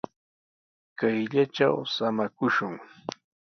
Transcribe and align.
Kayllatraw 0.99 1.75
samakushun. 1.93 2.75